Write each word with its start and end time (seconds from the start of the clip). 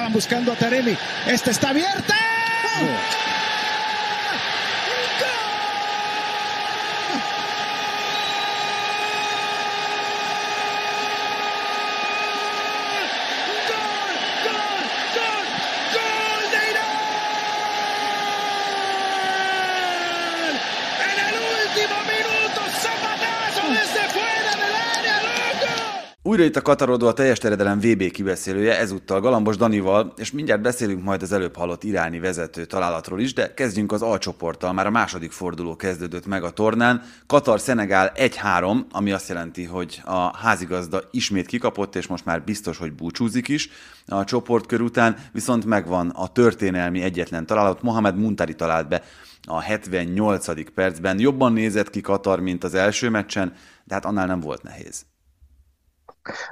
Estaban 0.00 0.14
buscando 0.14 0.52
a 0.52 0.56
Taremi. 0.56 0.96
Esta 1.26 1.50
está 1.50 1.68
abierta. 1.68 2.14
Újra 26.40 26.52
itt 26.52 26.58
a 26.58 26.62
Katarodó 26.62 27.06
a 27.06 27.12
teljes 27.12 27.38
teredelem 27.38 27.78
VB 27.78 28.10
kibeszélője, 28.10 28.78
ezúttal 28.78 29.20
Galambos 29.20 29.56
Danival, 29.56 30.12
és 30.16 30.30
mindjárt 30.30 30.60
beszélünk 30.60 31.02
majd 31.02 31.22
az 31.22 31.32
előbb 31.32 31.56
hallott 31.56 31.84
iráni 31.84 32.18
vezető 32.18 32.64
találatról 32.64 33.20
is, 33.20 33.32
de 33.32 33.54
kezdjünk 33.54 33.92
az 33.92 34.02
alcsoporttal. 34.02 34.72
Már 34.72 34.86
a 34.86 34.90
második 34.90 35.32
forduló 35.32 35.76
kezdődött 35.76 36.26
meg 36.26 36.42
a 36.42 36.50
tornán. 36.50 37.02
Katar-Szenegál 37.26 38.12
1-3, 38.14 38.80
ami 38.90 39.12
azt 39.12 39.28
jelenti, 39.28 39.64
hogy 39.64 40.00
a 40.04 40.36
házigazda 40.36 41.02
ismét 41.10 41.46
kikapott, 41.46 41.96
és 41.96 42.06
most 42.06 42.24
már 42.24 42.42
biztos, 42.42 42.78
hogy 42.78 42.92
búcsúzik 42.92 43.48
is 43.48 43.68
a 44.06 44.24
csoportkör 44.24 44.80
után, 44.80 45.16
viszont 45.32 45.64
megvan 45.64 46.08
a 46.08 46.28
történelmi 46.28 47.02
egyetlen 47.02 47.46
találat. 47.46 47.82
Mohamed 47.82 48.16
Muntari 48.16 48.54
talált 48.54 48.88
be 48.88 49.02
a 49.48 49.60
78. 49.60 50.72
percben. 50.74 51.18
Jobban 51.18 51.52
nézett 51.52 51.90
ki 51.90 52.00
Katar, 52.00 52.40
mint 52.40 52.64
az 52.64 52.74
első 52.74 53.08
meccsen, 53.08 53.52
de 53.84 53.94
hát 53.94 54.04
annál 54.04 54.26
nem 54.26 54.40
volt 54.40 54.62
nehéz. 54.62 55.08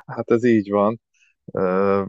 Hát 0.06 0.30
ez 0.30 0.44
így 0.44 0.70
van. 0.70 1.00
Uh, 1.44 2.06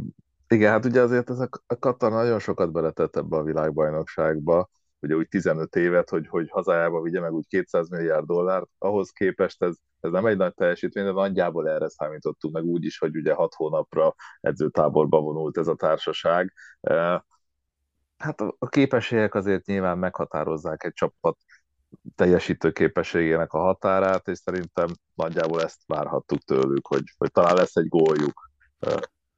igen, 0.48 0.72
hát 0.72 0.86
ugye 0.86 1.02
azért 1.02 1.30
ez 1.30 1.40
a, 1.40 1.50
Katar 1.80 2.12
nagyon 2.12 2.40
sokat 2.40 2.72
beletett 2.72 3.16
ebbe 3.16 3.38
a 3.38 3.44
világbajnokságba, 3.44 4.70
ugye 5.00 5.16
úgy 5.16 5.28
15 5.28 5.76
évet, 5.76 6.10
hogy, 6.10 6.28
hogy 6.28 6.50
hazájába 6.50 7.02
vigye 7.02 7.20
meg 7.20 7.32
úgy 7.34 7.48
200 7.48 7.90
milliárd 7.90 8.26
dollárt, 8.26 8.70
ahhoz 8.78 9.10
képest 9.10 9.64
ez, 9.64 9.76
ez 10.00 10.12
nem 10.12 10.26
egy 10.26 10.38
nagy 10.38 10.54
teljesítmény, 10.54 11.04
de 11.04 11.12
nagyjából 11.12 11.70
erre 11.70 11.90
számítottunk 11.90 12.54
meg 12.54 12.64
úgy 12.64 12.86
is, 12.86 12.98
hogy 12.98 13.16
ugye 13.16 13.34
6 13.34 13.54
hónapra 13.54 14.16
edzőtáborba 14.42 15.20
vonult 15.20 15.58
ez 15.58 15.68
a 15.68 15.76
társaság. 15.76 16.54
Hát 18.18 18.42
a 18.60 18.68
képességek 18.70 19.36
azért 19.36 19.66
nyilván 19.66 19.98
meghatározzák 19.98 20.84
egy 20.84 20.94
csapat 20.94 21.38
teljesítő 22.16 22.72
képességének 22.72 23.54
a 23.54 23.60
határát, 23.60 24.28
és 24.28 24.38
szerintem 24.38 24.88
nagyjából 25.14 25.64
ezt 25.64 25.82
várhattuk 25.86 26.40
tőlük, 26.40 26.88
hogy, 26.88 27.04
hogy 27.18 27.32
talán 27.32 27.56
lesz 27.56 27.76
egy 27.76 27.88
góljuk, 27.88 28.52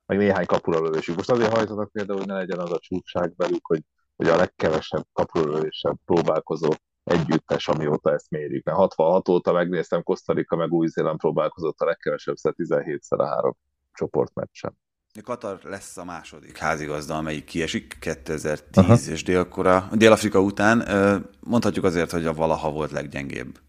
meg 0.06 0.18
néhány 0.18 0.46
kapuralövésük. 0.46 1.16
Most 1.16 1.32
azért 1.32 1.54
hajtanak 1.54 1.92
például, 1.92 2.18
hogy 2.18 2.28
ne 2.28 2.34
legyen 2.34 2.60
az 2.60 2.72
a 2.72 2.80
csúcság 2.80 3.34
velük, 3.36 3.66
hogy, 3.66 3.82
hogy 4.16 4.28
a 4.28 4.36
legkevesebb 4.36 5.06
kapuralövéssel 5.14 5.98
próbálkozó 6.06 6.70
együttes, 7.04 7.68
amióta 7.68 8.14
ezt 8.14 8.30
mérjük. 8.30 8.64
Mert 8.66 8.78
66 8.78 9.30
óta 9.30 9.52
megnéztem, 9.52 10.04
Kosztarika 10.04 10.56
meg 10.56 10.72
Új-Zéland 10.72 11.20
próbálkozott 11.20 11.80
a 11.80 11.86
legkevesebb 11.86 12.36
17-szer 12.42 13.18
a 13.18 13.26
három 13.26 13.58
csoportmeccsen. 13.94 14.78
Katar 15.24 15.60
lesz 15.64 15.98
a 15.98 16.04
második 16.04 16.58
házigazda, 16.58 17.18
amelyik 17.18 17.44
kiesik 17.44 17.98
2010 18.00 18.84
Aha. 18.84 18.94
és 19.12 19.24
Dél-Kora, 19.24 19.90
Dél-Afrika 19.94 20.40
után. 20.40 20.88
Mondhatjuk 21.40 21.86
azért, 21.86 22.12
hogy 22.12 22.26
a 22.26 22.34
valaha 22.34 22.72
volt 22.72 22.92
leggyengébb. 22.92 23.60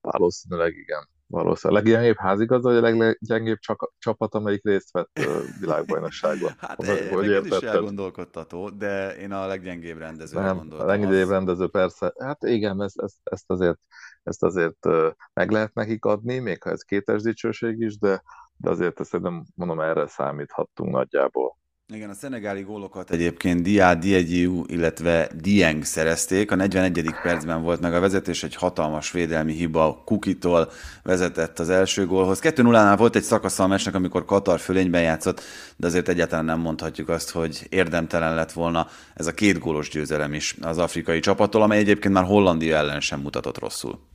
Valószínűleg 0.00 0.76
igen. 0.76 1.08
Valószínűleg 1.26 1.84
leggyengébb 1.84 2.16
házigazda, 2.16 2.68
vagy 2.68 2.78
a 2.78 2.80
leggyengébb 2.80 3.58
csapat, 3.98 4.34
amelyik 4.34 4.64
részt 4.64 4.92
vett 4.92 5.20
világbajnokságban. 5.60 6.52
hát 6.60 6.84
hogy, 6.84 7.08
hogy 7.10 7.32
ez 7.32 7.46
is 7.46 7.58
elgondolkodtató, 7.58 8.68
de 8.68 9.16
én 9.16 9.32
a 9.32 9.46
leggyengébb 9.46 9.98
rendezőre 9.98 10.44
Nem, 10.44 10.56
gondoltam. 10.56 10.86
A 10.86 10.90
leggyengébb 10.90 11.22
az... 11.22 11.30
rendező 11.30 11.68
persze. 11.68 12.12
Hát 12.18 12.42
igen, 12.42 12.82
ezt, 12.82 13.00
ezt, 13.00 13.16
ezt 13.22 13.50
azért, 13.50 13.78
ezt 14.22 14.42
azért 14.42 14.86
meg 15.32 15.50
lehet 15.50 15.74
nekik 15.74 16.04
adni, 16.04 16.38
még 16.38 16.62
ha 16.62 16.70
ez 16.70 16.82
kétes 16.82 17.22
dicsőség 17.22 17.80
is, 17.80 17.98
de 17.98 18.22
de 18.60 18.70
azért 18.70 19.00
ezt 19.00 19.20
nem 19.20 19.44
mondom, 19.54 19.80
erre 19.80 20.06
számíthattunk 20.06 20.92
nagyjából. 20.92 21.58
Igen, 21.92 22.10
a 22.10 22.14
szenegáli 22.14 22.62
gólokat 22.62 23.10
egyébként 23.10 23.62
Dia 23.62 23.94
Dieghiu, 23.94 24.64
illetve 24.66 25.28
Dieng 25.34 25.84
szerezték. 25.84 26.50
A 26.50 26.54
41. 26.54 27.14
percben 27.22 27.62
volt 27.62 27.80
meg 27.80 27.94
a 27.94 28.00
vezetés, 28.00 28.42
egy 28.42 28.54
hatalmas 28.54 29.12
védelmi 29.12 29.52
hiba 29.52 30.02
Kukitól 30.04 30.70
vezetett 31.02 31.58
az 31.58 31.68
első 31.68 32.06
gólhoz. 32.06 32.40
2-0-nál 32.42 32.94
volt 32.98 33.16
egy 33.16 33.22
szakasza 33.22 33.62
a 33.62 33.66
mesnek, 33.66 33.94
amikor 33.94 34.24
Katar 34.24 34.58
fölényben 34.58 35.02
játszott, 35.02 35.40
de 35.76 35.86
azért 35.86 36.08
egyáltalán 36.08 36.44
nem 36.44 36.60
mondhatjuk 36.60 37.08
azt, 37.08 37.30
hogy 37.30 37.66
érdemtelen 37.68 38.34
lett 38.34 38.52
volna 38.52 38.86
ez 39.14 39.26
a 39.26 39.34
két 39.34 39.58
gólos 39.58 39.88
győzelem 39.88 40.34
is 40.34 40.56
az 40.62 40.78
afrikai 40.78 41.20
csapattól, 41.20 41.62
amely 41.62 41.78
egyébként 41.78 42.14
már 42.14 42.24
Hollandia 42.24 42.76
ellen 42.76 43.00
sem 43.00 43.20
mutatott 43.20 43.58
rosszul. 43.58 44.09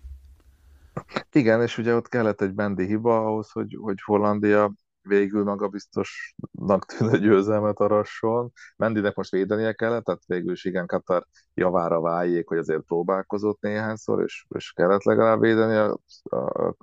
Igen, 1.32 1.62
és 1.62 1.78
ugye 1.78 1.96
ott 1.96 2.08
kellett 2.08 2.42
egy 2.42 2.54
bendi 2.54 2.86
hiba 2.86 3.26
ahhoz, 3.26 3.52
hogy, 3.52 3.78
hogy 3.82 4.02
Hollandia 4.02 4.74
végül 5.02 5.44
magabiztosnak 5.44 6.86
tűnő 6.86 7.20
győzelmet 7.20 7.80
arasson. 7.80 8.52
Mendinek 8.78 9.16
most 9.16 9.32
védenie 9.32 9.74
kellett, 9.74 10.04
tehát 10.04 10.26
végül 10.26 10.52
is 10.52 10.66
igen, 10.66 10.86
Katar 10.86 11.28
javára 11.54 12.02
váljék, 12.02 12.48
hogy 12.48 12.58
azért 12.58 12.82
próbálkozott 12.82 13.62
néhányszor, 13.62 14.24
és, 14.24 14.46
és 14.56 14.72
kellett 14.72 15.04
legalább 15.04 15.40
védeni 15.40 15.76
a, 15.76 16.00
a 16.38 16.76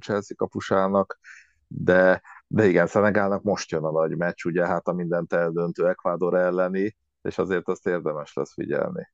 Chelsea 0.00 0.36
kapusának, 0.36 1.18
de, 1.66 2.22
de 2.46 2.66
igen, 2.66 2.86
Szenegálnak 2.86 3.42
most 3.42 3.70
jön 3.70 3.84
a 3.84 3.90
nagy 3.90 4.16
meccs, 4.16 4.44
ugye 4.44 4.66
hát 4.66 4.88
a 4.88 4.92
mindent 4.92 5.32
eldöntő 5.32 5.88
Ecuador 5.88 6.34
elleni, 6.34 6.96
és 7.22 7.38
azért 7.38 7.68
azt 7.68 7.86
érdemes 7.86 8.34
lesz 8.34 8.52
figyelni. 8.52 9.08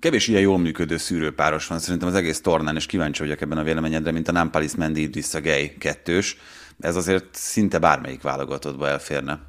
Kevés 0.00 0.28
ilyen 0.28 0.40
jól 0.40 0.58
működő 0.58 0.96
szűrőpáros 0.96 1.66
van 1.66 1.78
szerintem 1.78 2.08
az 2.08 2.14
egész 2.14 2.40
tornán, 2.40 2.76
és 2.76 2.86
kíváncsi 2.86 3.22
vagyok 3.22 3.40
ebben 3.40 3.58
a 3.58 3.62
véleményedre, 3.62 4.10
mint 4.10 4.28
a 4.28 4.32
Nampalis 4.32 4.74
Mendy 4.74 5.00
Idrissa 5.00 5.40
Gay 5.40 5.76
kettős. 5.78 6.36
Ez 6.78 6.96
azért 6.96 7.34
szinte 7.34 7.78
bármelyik 7.78 8.22
válogatottba 8.22 8.88
elférne. 8.88 9.40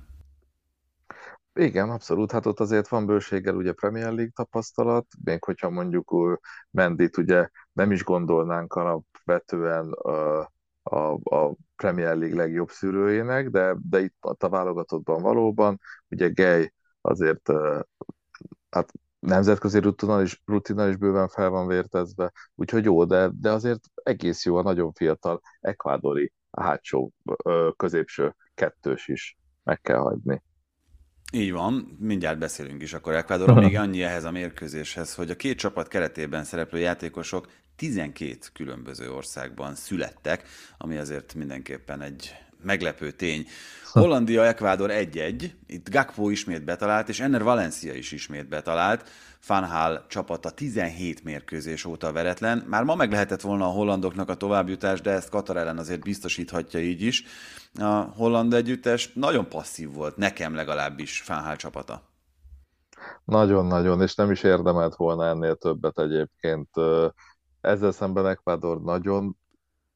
Igen, 1.54 1.90
abszolút. 1.90 2.32
Hát 2.32 2.46
ott 2.46 2.60
azért 2.60 2.88
van 2.88 3.06
bőséggel 3.06 3.56
ugye 3.56 3.72
Premier 3.72 4.12
League 4.12 4.32
tapasztalat, 4.36 5.06
még 5.24 5.44
hogyha 5.44 5.70
mondjuk 5.70 6.40
Mendit 6.72 7.18
ugye 7.18 7.50
nem 7.74 7.92
is 7.92 8.04
gondolnánk 8.04 8.74
alapvetően 8.74 9.92
a, 9.92 10.40
a, 10.84 11.14
a 11.36 11.56
Premier 11.76 12.16
League 12.16 12.38
legjobb 12.38 12.70
szűrőjének, 12.70 13.50
de, 13.50 13.76
de 13.90 14.00
itt 14.00 14.18
a 14.22 14.50
válogatottban 14.50 15.22
valóban, 15.22 15.80
ugye 16.10 16.28
Gay 16.28 16.74
azért 17.02 17.50
hát 18.70 18.92
nemzetközi 19.22 19.80
rutinal 19.80 20.22
is, 20.22 20.42
rutinal 20.46 20.90
is 20.90 20.96
bőven 20.96 21.28
fel 21.28 21.50
van 21.50 21.68
vértezve, 21.68 22.32
úgyhogy 22.56 22.84
jó, 22.84 23.06
de, 23.06 23.30
de 23.34 23.52
azért 23.52 23.84
egész 24.04 24.46
jó 24.46 24.56
a 24.56 24.62
nagyon 24.62 24.92
fiatal 24.94 25.42
ekvádori 25.60 26.34
hátsó 26.52 27.12
középső 27.78 28.36
kettős 28.54 29.08
is 29.08 29.38
meg 29.64 29.82
kell 29.82 29.98
hagyni. 29.98 30.42
Így 31.34 31.52
van, 31.52 31.98
mindjárt 32.00 32.40
beszélünk 32.40 32.82
is 32.82 32.94
akkor 32.94 33.14
Ekvádorról. 33.14 33.62
Még 33.62 33.78
annyi 33.78 34.04
ehhez 34.04 34.24
a 34.24 34.32
mérkőzéshez, 34.32 35.16
hogy 35.16 35.30
a 35.30 35.36
két 35.36 35.58
csapat 35.58 35.88
keretében 35.88 36.44
szereplő 36.44 36.80
játékosok 36.80 37.48
12 37.76 38.38
különböző 38.54 39.12
országban 39.12 39.76
születtek, 39.76 40.44
ami 40.78 40.98
azért 40.98 41.34
mindenképpen 41.34 42.02
egy 42.02 42.36
meglepő 42.64 43.12
tény. 43.12 43.48
Hollandia, 43.92 44.46
Ekvádor 44.46 44.90
1-1, 44.94 45.52
itt 45.66 45.90
Gakpo 45.90 46.30
ismét 46.30 46.64
betalált, 46.64 47.10
és 47.10 47.20
Enner 47.20 47.44
Valencia 47.44 47.94
is 47.94 48.12
ismét 48.12 48.50
betalált. 48.50 49.10
Fanhal 49.40 50.06
csapata 50.08 50.50
17 50.50 51.24
mérkőzés 51.24 51.86
óta 51.86 52.12
veretlen. 52.12 52.66
Már 52.68 52.84
ma 52.84 52.96
meg 52.96 53.12
lehetett 53.12 53.42
volna 53.42 53.66
a 53.66 53.72
hollandoknak 53.72 54.30
a 54.30 54.36
továbbjutás, 54.36 55.02
de 55.02 55.12
ezt 55.12 55.30
Katar 55.30 55.58
ellen 55.58 55.78
azért 55.78 56.04
biztosíthatja 56.04 56.80
így 56.80 57.02
is. 57.02 57.24
A 57.80 57.86
holland 57.94 58.54
együttes 58.54 59.14
nagyon 59.14 59.50
passzív 59.50 59.94
volt, 59.94 60.18
nekem 60.18 60.56
legalábbis 60.56 61.22
Fanhal 61.22 61.56
csapata. 61.56 62.10
Nagyon-nagyon, 63.26 64.02
és 64.02 64.16
nem 64.16 64.32
is 64.32 64.44
érdemelt 64.44 64.96
volna 64.96 65.26
ennél 65.26 65.56
többet 65.56 66.00
egyébként. 66.00 66.70
Ezzel 67.62 67.92
szemben 67.92 68.28
Ecuador 68.28 68.82
nagyon 68.82 69.38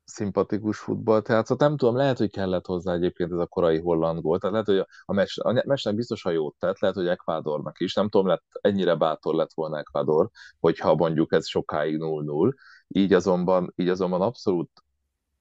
szimpatikus 0.06 0.80
futballt 0.80 1.28
játszott. 1.28 1.60
Nem 1.60 1.78
tudom, 1.78 1.96
lehet, 1.96 2.18
hogy 2.18 2.30
kellett 2.30 2.66
hozzá 2.66 2.94
egyébként 2.94 3.32
ez 3.32 3.38
a 3.38 3.46
korai 3.46 3.80
holland 3.80 4.22
gól. 4.22 4.40
Tehát 4.40 4.52
lehet, 4.52 4.68
hogy 4.68 4.78
a, 4.78 5.04
a, 5.06 5.14
meccs, 5.14 5.40
a 5.40 5.64
meccsnek 5.66 5.96
biztos 5.96 6.26
a 6.26 6.30
jót 6.30 6.56
tett, 6.60 6.80
lehet, 6.80 6.96
hogy 6.96 7.08
Ekvádornak 7.08 7.80
is. 7.80 7.94
Nem 7.94 8.10
tudom, 8.10 8.28
lett, 8.28 8.44
ennyire 8.62 8.96
bátor 8.96 9.36
lett 9.36 9.54
volna 9.54 9.78
Ekvádor, 9.78 10.30
hogyha 10.60 10.96
mondjuk 10.96 11.34
ez 11.34 11.48
sokáig 11.48 11.98
0-0. 12.00 12.54
Így 12.88 13.14
azonban, 13.14 13.74
így 13.76 13.90
azonban 13.90 14.22
abszolút 14.22 14.70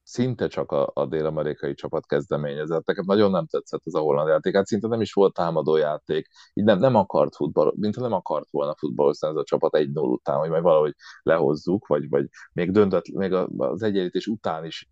szinte 0.05 0.47
csak 0.47 0.73
a, 0.73 0.91
a 0.95 1.07
dél-amerikai 1.07 1.75
csapat 1.75 2.07
kezdeményezett. 2.07 2.87
Nekem 2.87 3.05
nagyon 3.07 3.31
nem 3.31 3.47
tetszett 3.47 3.81
ez 3.85 3.95
a 3.95 3.99
holland 4.01 4.29
játék, 4.29 4.55
hát 4.55 4.67
szinte 4.67 4.89
nem 4.89 5.01
is 5.01 5.13
volt 5.13 5.35
támadó 5.35 5.77
játék, 5.77 6.29
így 6.55 6.65
nem, 6.65 6.79
nem 6.79 6.95
akart 6.95 7.37
futball, 7.37 7.73
mint 7.77 7.97
nem 7.97 8.13
akart 8.13 8.51
volna 8.51 8.75
futballozni 8.79 9.29
ez 9.29 9.37
a 9.37 9.45
csapat 9.45 9.75
egy 9.75 9.93
0 9.93 10.09
után, 10.09 10.39
hogy 10.39 10.51
majd 10.51 10.63
valahogy 10.63 10.95
lehozzuk, 11.23 11.87
vagy, 11.87 12.09
vagy 12.09 12.29
még 12.53 12.71
döntött, 12.71 13.09
még 13.09 13.33
az 13.57 13.83
egyenlítés 13.83 14.27
után 14.27 14.65
is 14.65 14.89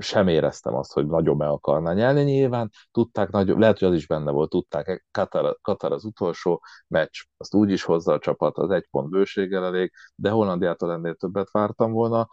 sem 0.00 0.28
éreztem 0.28 0.74
azt, 0.74 0.92
hogy 0.92 1.06
nagyon 1.06 1.36
meg 1.36 1.48
akarná 1.48 1.92
nyelni. 1.92 2.22
Nyilván 2.22 2.70
tudták, 2.90 3.30
nagyon, 3.30 3.58
lehet, 3.58 3.78
hogy 3.78 3.88
az 3.88 3.94
is 3.94 4.06
benne 4.06 4.30
volt, 4.30 4.50
tudták, 4.50 5.06
Katar, 5.10 5.58
Katar 5.62 5.92
az 5.92 6.04
utolsó 6.04 6.62
meccs, 6.88 7.22
azt 7.36 7.54
úgy 7.54 7.70
is 7.70 7.82
hozza 7.82 8.12
a 8.12 8.18
csapat, 8.18 8.56
az 8.56 8.70
egy 8.70 8.86
pont 8.90 9.10
bőséggel 9.10 9.64
elég, 9.64 9.92
de 10.14 10.30
Hollandiától 10.30 10.92
ennél 10.92 11.14
többet 11.14 11.50
vártam 11.50 11.92
volna. 11.92 12.28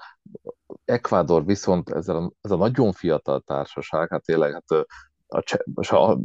Ecuador 0.86 1.46
viszont 1.46 1.90
ez 1.90 2.08
a, 2.08 2.32
ez 2.42 2.52
a 2.52 2.56
nagyon 2.56 2.92
fiatal 2.92 3.42
társaság, 3.42 4.10
hát 4.10 4.24
tényleg 4.24 4.52
hát 4.54 4.72
a, 4.72 4.86
a, 5.96 6.18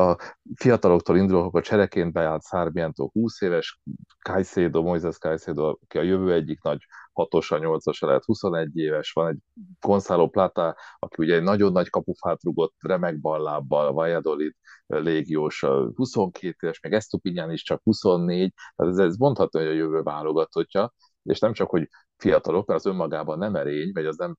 a 0.00 0.16
fiataloktól 0.54 1.16
indulok, 1.16 1.56
a 1.56 1.60
csereként 1.60 2.12
beállt 2.12 2.44
Sarmiento 2.46 3.08
20 3.12 3.40
éves, 3.40 3.80
Caicedo, 4.22 4.82
Moises 4.82 5.16
Caicedo, 5.18 5.68
aki 5.68 5.98
a 5.98 6.02
jövő 6.02 6.32
egyik 6.32 6.62
nagy 6.62 6.78
hatosa, 7.12 7.58
nyolcasa 7.58 8.06
lehet 8.06 8.24
21 8.24 8.76
éves, 8.76 9.12
van 9.12 9.28
egy 9.28 9.38
Gonzalo 9.80 10.28
Plata, 10.28 10.76
aki 10.98 11.22
ugye 11.22 11.34
egy 11.34 11.42
nagyon 11.42 11.72
nagy 11.72 11.90
kapufát 11.90 12.42
rugott, 12.42 12.74
remek 12.78 13.20
ballábbal, 13.20 13.92
Valladolid 13.92 14.54
légiós, 14.86 15.64
22 15.94 16.56
éves, 16.60 16.80
meg 16.80 16.92
Estupinyán 16.92 17.50
is 17.50 17.62
csak 17.62 17.80
24, 17.82 18.52
tehát 18.76 18.92
ez, 18.92 18.98
ez 18.98 19.16
mondható, 19.16 19.58
hogy 19.58 19.68
a 19.68 19.72
jövő 19.72 20.02
válogatottja, 20.02 20.92
és 21.22 21.38
nem 21.38 21.52
csak, 21.52 21.70
hogy 21.70 21.88
fiatalok, 22.16 22.66
mert 22.66 22.80
az 22.80 22.86
önmagában 22.86 23.38
nem 23.38 23.56
erény, 23.56 23.90
vagy 23.92 24.06
az 24.06 24.16
nem, 24.16 24.36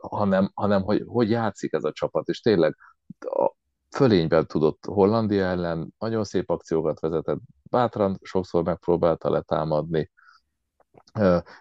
hanem, 0.00 0.50
hanem 0.54 0.82
hogy, 0.82 1.02
hogy 1.06 1.30
játszik 1.30 1.72
ez 1.72 1.84
a 1.84 1.92
csapat, 1.92 2.28
és 2.28 2.40
tényleg 2.40 2.76
a 3.18 3.52
fölényben 3.90 4.46
tudott 4.46 4.84
Hollandia 4.84 5.44
ellen, 5.44 5.94
nagyon 5.98 6.24
szép 6.24 6.50
akciókat 6.50 7.00
vezetett, 7.00 7.40
bátran 7.62 8.18
sokszor 8.22 8.64
megpróbálta 8.64 9.30
letámadni, 9.30 10.10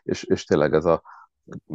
és, 0.04 0.24
és 0.24 0.44
tényleg 0.44 0.74
ez 0.74 0.86
a 0.86 1.02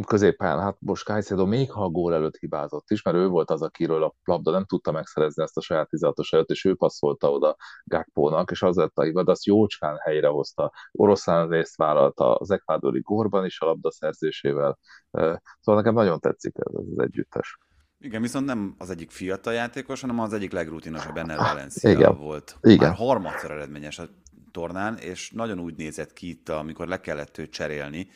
középen, 0.06 0.60
hát 0.60 0.76
most 0.78 1.04
Caicedo 1.04 1.46
még 1.46 1.70
ha 1.70 1.84
a 1.84 1.88
gól 1.88 2.14
előtt 2.14 2.36
hibázott 2.36 2.90
is, 2.90 3.02
mert 3.02 3.16
ő 3.16 3.26
volt 3.26 3.50
az, 3.50 3.62
akiről 3.62 4.02
a 4.02 4.14
labda 4.24 4.50
nem 4.50 4.64
tudta 4.64 4.92
megszerezni 4.92 5.42
ezt 5.42 5.56
a 5.56 5.60
saját 5.60 5.88
16-os 5.90 6.32
előtt, 6.32 6.50
és 6.50 6.64
ő 6.64 6.74
passzolta 6.74 7.30
oda 7.30 7.56
Gakpónak, 7.84 8.50
és 8.50 8.62
az 8.62 8.76
lett 8.76 8.98
a 8.98 9.02
hiba, 9.02 9.22
de 9.22 9.30
azt 9.30 9.44
jócskán 9.44 9.96
helyrehozta. 9.98 10.72
Oroszlán 10.92 11.48
részt 11.48 11.76
vállalta 11.76 12.34
az 12.34 12.50
ekvádori 12.50 13.00
górban 13.00 13.44
is 13.44 13.60
a 13.60 13.66
labda 13.66 13.90
szerzésével. 13.90 14.78
Szóval 15.10 15.80
nekem 15.82 15.94
nagyon 15.94 16.20
tetszik 16.20 16.54
ez, 16.56 16.74
ez 16.74 16.86
az 16.92 17.02
együttes. 17.04 17.58
Igen, 17.98 18.22
viszont 18.22 18.46
nem 18.46 18.74
az 18.78 18.90
egyik 18.90 19.10
fiatal 19.10 19.52
játékos, 19.52 20.00
hanem 20.00 20.20
az 20.20 20.32
egyik 20.32 20.52
legrutinosabb 20.52 21.16
Enner 21.16 21.36
Valencia 21.36 21.90
Igen. 21.90 22.16
volt. 22.16 22.56
Igen. 22.60 22.88
Már 22.88 22.96
harmadszor 22.96 23.50
eredményes 23.50 23.98
a 23.98 24.04
tornán, 24.50 24.96
és 24.96 25.30
nagyon 25.30 25.60
úgy 25.60 25.76
nézett 25.76 26.12
ki 26.12 26.28
itt, 26.28 26.48
amikor 26.48 26.88
le 26.88 27.00
kellett 27.00 27.38
őt 27.38 27.50
cserélni, 27.50 28.08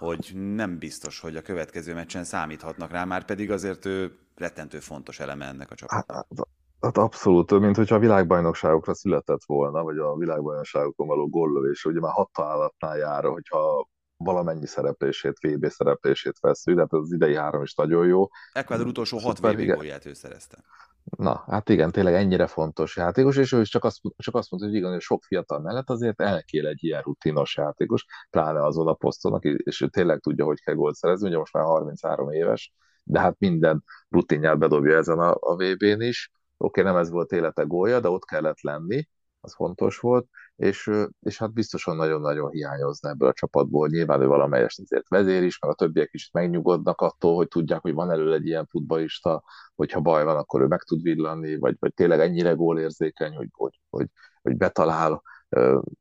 hogy 0.00 0.32
nem 0.34 0.78
biztos, 0.78 1.20
hogy 1.20 1.36
a 1.36 1.42
következő 1.42 1.94
meccsen 1.94 2.24
számíthatnak 2.24 2.90
rá, 2.90 3.04
már 3.04 3.24
pedig 3.24 3.50
azért 3.50 3.84
ő 3.84 4.18
rettentő 4.34 4.78
fontos 4.78 5.20
eleme 5.20 5.46
ennek 5.46 5.70
a 5.70 5.74
csapatnak. 5.74 6.16
Hát, 6.16 6.26
hát, 6.36 6.48
hát 6.80 6.96
abszolút, 6.96 7.50
mint 7.50 7.76
hogyha 7.76 7.94
a 7.94 7.98
világbajnokságokra 7.98 8.94
született 8.94 9.44
volna, 9.46 9.82
vagy 9.82 9.98
a 9.98 10.16
világbajnokságokon 10.16 11.06
való 11.06 11.28
góllövés, 11.28 11.84
ugye 11.84 12.00
már 12.00 12.12
hat 12.12 12.30
találatnál 12.32 12.96
jár, 12.96 13.24
hogyha 13.24 13.88
valamennyi 14.24 14.66
szereplését, 14.66 15.38
VB 15.40 15.66
szereplését 15.66 16.38
veszünk, 16.40 16.76
de 16.76 16.82
hát 16.82 16.92
az 16.92 17.12
idei 17.12 17.36
három 17.36 17.62
is 17.62 17.74
nagyon 17.74 18.06
jó. 18.06 18.28
Ecuador 18.52 18.86
utolsó 18.86 19.18
hat 19.18 19.38
VB 19.38 19.64
gólját 19.64 20.06
ő 20.06 20.12
szerezte. 20.12 20.64
Na, 21.04 21.44
hát 21.46 21.68
igen, 21.68 21.90
tényleg 21.90 22.14
ennyire 22.14 22.46
fontos 22.46 22.96
játékos, 22.96 23.36
és 23.36 23.52
ő 23.52 23.60
is 23.60 23.68
csak 23.68 23.84
azt, 23.84 24.00
csak 24.16 24.34
azt 24.34 24.50
mondta, 24.50 24.68
hogy 24.68 24.78
igen, 24.78 24.90
hogy 24.90 25.00
sok 25.00 25.22
fiatal 25.22 25.60
mellett 25.60 25.90
azért 25.90 26.20
elkél 26.20 26.66
egy 26.66 26.84
ilyen 26.84 27.02
rutinos 27.02 27.56
játékos, 27.56 28.04
pláne 28.30 28.64
azon 28.64 28.86
a 28.88 28.94
poszton, 28.94 29.32
aki, 29.32 29.56
és 29.62 29.80
ő 29.80 29.88
tényleg 29.88 30.18
tudja, 30.20 30.44
hogy 30.44 30.60
kell 30.60 30.74
gólt 30.74 30.94
szerezni, 30.94 31.28
ugye 31.28 31.38
most 31.38 31.52
már 31.52 31.64
33 31.64 32.30
éves, 32.30 32.72
de 33.04 33.20
hát 33.20 33.38
minden 33.38 33.84
rutinját 34.08 34.58
bedobja 34.58 34.96
ezen 34.96 35.18
a, 35.18 35.36
a 35.40 35.54
VB-n 35.56 36.00
is. 36.00 36.30
Oké, 36.56 36.80
okay, 36.80 36.92
nem 36.92 37.00
ez 37.00 37.10
volt 37.10 37.32
élete 37.32 37.62
gólja, 37.62 38.00
de 38.00 38.08
ott 38.08 38.24
kellett 38.24 38.60
lenni, 38.60 39.08
az 39.40 39.54
fontos 39.54 39.98
volt, 39.98 40.26
és, 40.60 40.90
és 41.20 41.38
hát 41.38 41.52
biztosan 41.52 41.96
nagyon-nagyon 41.96 42.50
hiányozna 42.50 43.08
ebből 43.08 43.28
a 43.28 43.32
csapatból. 43.32 43.88
Nyilván 43.88 44.20
ő 44.20 44.26
valamelyest 44.26 44.80
azért 44.80 45.08
vezér 45.08 45.42
is, 45.42 45.58
meg 45.58 45.70
a 45.70 45.74
többiek 45.74 46.08
is 46.12 46.30
megnyugodnak 46.32 47.00
attól, 47.00 47.34
hogy 47.34 47.48
tudják, 47.48 47.80
hogy 47.80 47.92
van 47.92 48.10
elő 48.10 48.32
egy 48.32 48.46
ilyen 48.46 48.66
futballista, 48.66 49.42
hogyha 49.74 50.00
baj 50.00 50.24
van, 50.24 50.36
akkor 50.36 50.60
ő 50.60 50.66
meg 50.66 50.82
tud 50.82 51.02
villanni, 51.02 51.58
vagy, 51.58 51.76
vagy 51.78 51.94
tényleg 51.94 52.20
ennyire 52.20 52.52
gólérzékeny, 52.52 53.34
hogy, 53.34 53.48
hogy, 53.52 53.80
hogy, 53.90 54.06
hogy 54.42 54.56
betalál 54.56 55.22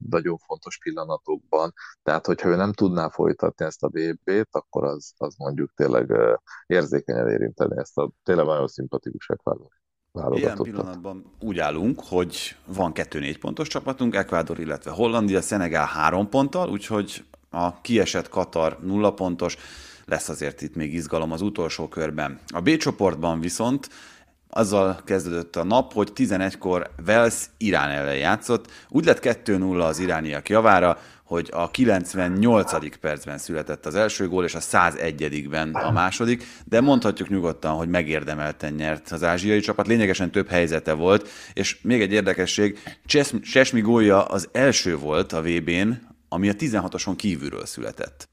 nagyon 0.09 0.37
fontos 0.37 0.77
pillanatokban. 0.77 1.73
Tehát, 2.03 2.25
hogyha 2.25 2.49
ő 2.49 2.55
nem 2.55 2.73
tudná 2.73 3.09
folytatni 3.09 3.65
ezt 3.65 3.83
a 3.83 3.89
VB-t, 3.89 4.55
akkor 4.55 4.83
az, 4.83 5.13
az 5.17 5.35
mondjuk 5.37 5.73
tényleg 5.75 6.13
érzékenyen 6.67 7.29
érinteni 7.29 7.77
ezt 7.77 7.97
a 7.97 8.11
tényleg 8.23 8.45
nagyon 8.45 8.67
szimpatikus 8.67 9.29
ekvádor 9.29 9.78
Ilyen 10.31 10.57
pillanatban 10.57 11.31
úgy 11.39 11.59
állunk, 11.59 12.01
hogy 12.07 12.55
van 12.65 12.91
kettő 12.91 13.19
négy 13.19 13.39
pontos 13.39 13.67
csapatunk, 13.67 14.15
Ecuador, 14.15 14.59
illetve 14.59 14.91
Hollandia, 14.91 15.41
Szenegál 15.41 15.85
három 15.85 16.29
ponttal, 16.29 16.69
úgyhogy 16.69 17.23
a 17.49 17.81
kiesett 17.81 18.29
Katar 18.29 18.79
nulla 18.81 19.13
pontos, 19.13 19.57
lesz 20.05 20.29
azért 20.29 20.61
itt 20.61 20.75
még 20.75 20.93
izgalom 20.93 21.31
az 21.31 21.41
utolsó 21.41 21.87
körben. 21.87 22.39
A 22.47 22.61
B 22.61 22.77
csoportban 22.77 23.39
viszont 23.39 23.89
azzal 24.49 25.01
kezdődött 25.05 25.55
a 25.55 25.63
nap, 25.63 25.93
hogy 25.93 26.11
11-kor 26.15 26.89
Wales 27.07 27.45
Irán 27.57 27.89
ellen 27.89 28.17
játszott. 28.17 28.71
Úgy 28.89 29.05
lett 29.05 29.19
2-0 29.45 29.87
az 29.87 29.99
irániak 29.99 30.49
javára, 30.49 30.97
hogy 31.23 31.49
a 31.51 31.71
98. 31.71 32.97
percben 32.97 33.37
született 33.37 33.85
az 33.85 33.95
első 33.95 34.27
gól, 34.27 34.43
és 34.43 34.55
a 34.55 34.59
101-ben 34.59 35.73
a 35.73 35.91
második, 35.91 36.43
de 36.65 36.81
mondhatjuk 36.81 37.29
nyugodtan, 37.29 37.75
hogy 37.75 37.89
megérdemelten 37.89 38.73
nyert 38.73 39.11
az 39.11 39.23
ázsiai 39.23 39.59
csapat, 39.59 39.87
lényegesen 39.87 40.31
több 40.31 40.49
helyzete 40.49 40.93
volt, 40.93 41.29
és 41.53 41.81
még 41.81 42.01
egy 42.01 42.11
érdekesség, 42.11 42.79
Csesmi 43.41 43.81
gólja 43.81 44.25
az 44.25 44.49
első 44.51 44.97
volt 44.97 45.33
a 45.33 45.41
VB-n, 45.41 45.91
ami 46.29 46.49
a 46.49 46.53
16-oson 46.53 47.13
kívülről 47.15 47.65
született. 47.65 48.28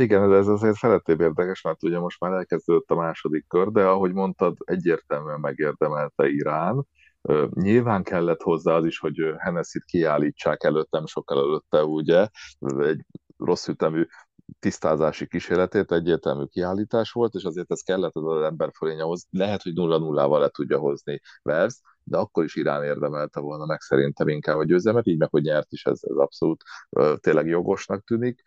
Igen, 0.00 0.32
ez 0.32 0.48
azért 0.48 0.76
felettébb 0.76 1.20
érdekes, 1.20 1.62
mert 1.62 1.82
ugye 1.82 1.98
most 1.98 2.20
már 2.20 2.32
elkezdődött 2.32 2.90
a 2.90 2.94
második 2.94 3.46
kör, 3.48 3.68
de 3.68 3.84
ahogy 3.84 4.12
mondtad, 4.12 4.56
egyértelműen 4.64 5.40
megérdemelte 5.40 6.28
Irán, 6.28 6.86
Nyilván 7.50 8.02
kellett 8.02 8.42
hozzá 8.42 8.72
az 8.72 8.84
is, 8.84 8.98
hogy 8.98 9.34
Hennessy-t 9.38 9.84
kiállítsák 9.84 10.64
előttem, 10.64 11.06
sokkal 11.06 11.38
előtte, 11.38 11.84
ugye, 11.84 12.28
egy 12.78 13.00
rossz 13.36 13.68
ütemű 13.68 14.06
tisztázási 14.58 15.26
kísérletét, 15.26 15.92
egyértelmű 15.92 16.44
kiállítás 16.44 17.12
volt, 17.12 17.34
és 17.34 17.44
azért 17.44 17.70
ez 17.70 17.80
kellett 17.80 18.14
az 18.14 18.42
ember 18.42 18.70
fölénye 18.76 19.02
hoz. 19.02 19.26
Lehet, 19.30 19.62
hogy 19.62 19.72
0-0-val 19.76 20.38
le 20.38 20.48
tudja 20.48 20.78
hozni 20.78 21.20
Vers, 21.42 21.80
de 22.02 22.16
akkor 22.16 22.44
is 22.44 22.56
Irán 22.56 22.84
érdemelte 22.84 23.40
volna 23.40 23.66
meg 23.66 23.80
szerintem 23.80 24.28
inkább 24.28 24.56
a 24.56 24.64
győzelmet, 24.64 25.06
így 25.06 25.18
meg, 25.18 25.30
hogy 25.30 25.42
nyert 25.42 25.72
is, 25.72 25.84
ez, 25.84 26.00
ez 26.02 26.16
abszolút 26.16 26.62
tényleg 27.20 27.46
jogosnak 27.46 28.04
tűnik 28.04 28.42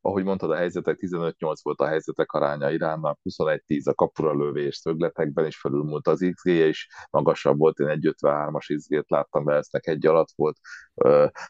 ahogy 0.00 0.24
mondtad, 0.24 0.50
a 0.50 0.56
helyzetek 0.56 0.98
15-8 1.00 1.54
volt 1.62 1.80
a 1.80 1.86
helyzetek 1.86 2.32
aránya 2.32 2.70
Iránnak, 2.70 3.18
21-10 3.24 3.84
a 3.84 3.94
kapura 3.94 4.32
lövés 4.32 4.76
szögletekben 4.76 5.46
is 5.46 5.60
felülmúlt 5.60 6.06
az 6.06 6.30
xg 6.34 6.48
is 6.48 6.88
magasabb 7.10 7.58
volt, 7.58 7.78
én 7.78 7.88
egy 7.88 8.14
53-as 8.20 8.74
XG-t 8.76 9.10
láttam, 9.10 9.44
de 9.44 9.52
eznek 9.52 9.86
egy 9.86 10.06
alatt 10.06 10.30
volt, 10.34 10.58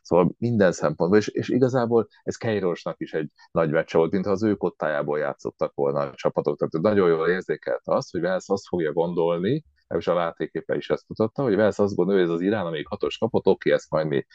szóval 0.02 0.34
minden 0.38 0.72
szempontból, 0.72 1.18
és, 1.18 1.28
és 1.28 1.48
igazából 1.48 2.08
ez 2.22 2.36
Keirosnak 2.36 3.00
is 3.00 3.12
egy 3.12 3.30
nagy 3.50 3.70
meccs 3.70 3.92
volt, 3.92 4.12
mintha 4.12 4.30
az 4.30 4.42
ő 4.42 4.54
kottájából 4.54 5.18
játszottak 5.18 5.74
volna 5.74 6.00
a 6.00 6.14
csapatok, 6.14 6.58
tehát 6.58 6.94
nagyon 6.94 7.08
jól 7.08 7.28
érzékelte 7.28 7.94
azt, 7.94 8.10
hogy 8.10 8.20
Velsz 8.20 8.50
azt 8.50 8.66
fogja 8.66 8.92
gondolni, 8.92 9.64
és 9.94 10.06
a 10.06 10.14
látéképe 10.14 10.76
is 10.76 10.90
ezt 10.90 11.08
mutatta, 11.08 11.42
hogy 11.42 11.56
Velsz 11.56 11.78
azt 11.78 11.94
gondolja, 11.94 12.20
hogy 12.20 12.30
ez 12.30 12.36
az 12.36 12.42
Irán, 12.44 12.66
amíg 12.66 12.86
hatos 12.86 13.18
kapott, 13.18 13.46
oké, 13.46 13.72
ezt 13.72 13.90
majd 13.90 14.06
mi 14.06 14.26